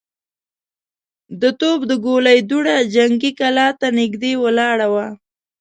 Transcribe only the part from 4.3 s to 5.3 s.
ولاړه وه.